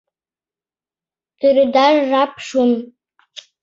Тӱредаш 1.39 1.95
жап 2.09 2.33
шуын. 2.47 2.71